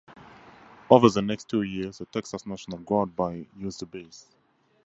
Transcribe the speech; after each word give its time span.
Over 0.89 1.09
the 1.11 1.21
next 1.21 1.47
two 1.47 1.61
years 1.61 1.99
the 1.99 2.07
Texas 2.07 2.47
National 2.47 2.79
Guard 2.79 3.11
used 3.55 3.81
the 3.81 3.85
base. 3.85 4.33